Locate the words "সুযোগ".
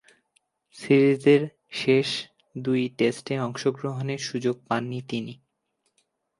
4.19-4.55